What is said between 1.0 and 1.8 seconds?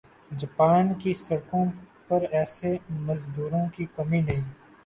کی سڑکوں